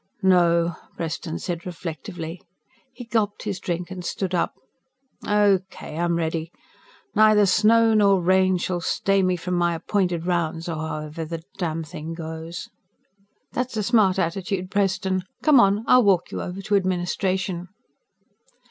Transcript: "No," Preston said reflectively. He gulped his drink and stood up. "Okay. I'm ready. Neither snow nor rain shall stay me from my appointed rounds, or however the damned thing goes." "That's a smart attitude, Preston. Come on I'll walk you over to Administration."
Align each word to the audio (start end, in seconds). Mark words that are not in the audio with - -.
"No," 0.23 0.77
Preston 0.97 1.37
said 1.37 1.63
reflectively. 1.63 2.41
He 2.91 3.05
gulped 3.05 3.43
his 3.43 3.59
drink 3.59 3.91
and 3.91 4.03
stood 4.03 4.33
up. 4.33 4.55
"Okay. 5.27 5.95
I'm 5.95 6.15
ready. 6.15 6.51
Neither 7.13 7.45
snow 7.45 7.93
nor 7.93 8.19
rain 8.19 8.57
shall 8.57 8.81
stay 8.81 9.21
me 9.21 9.35
from 9.35 9.53
my 9.53 9.75
appointed 9.75 10.25
rounds, 10.25 10.67
or 10.67 10.77
however 10.77 11.23
the 11.23 11.43
damned 11.59 11.87
thing 11.87 12.15
goes." 12.15 12.67
"That's 13.51 13.77
a 13.77 13.83
smart 13.83 14.17
attitude, 14.17 14.71
Preston. 14.71 15.21
Come 15.43 15.59
on 15.59 15.83
I'll 15.85 16.01
walk 16.03 16.31
you 16.31 16.41
over 16.41 16.63
to 16.63 16.75
Administration." 16.75 17.67